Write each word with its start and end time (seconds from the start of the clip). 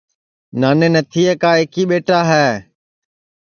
نانے 0.59 0.87
نتھیے 0.93 1.31
کا 1.41 1.51
ایکی 1.59 1.83
ٻیٹا 1.89 2.19
ہے 2.31 2.47